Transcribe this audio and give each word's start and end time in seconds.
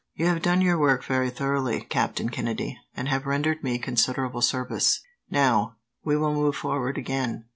"You 0.15 0.25
have 0.25 0.41
done 0.41 0.61
your 0.61 0.79
work 0.79 1.03
very 1.03 1.29
thoroughly, 1.29 1.81
Captain 1.81 2.29
Kennedy, 2.29 2.75
and 2.95 3.07
have 3.09 3.27
rendered 3.27 3.63
me 3.63 3.77
considerable 3.77 4.41
service. 4.41 4.99
Now, 5.29 5.75
we 6.03 6.17
will 6.17 6.33
move 6.33 6.55
forward 6.55 6.97
again. 6.97 7.45